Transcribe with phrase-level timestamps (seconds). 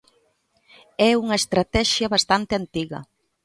[1.09, 2.99] É unha estratexia bastante antiga.